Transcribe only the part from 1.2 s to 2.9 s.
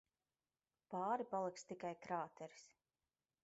paliks tikai krāteris.